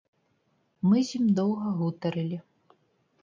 Мы 0.89 0.97
з 1.09 1.19
ім 1.19 1.27
доўга 1.39 1.67
гутарылі. 1.81 2.37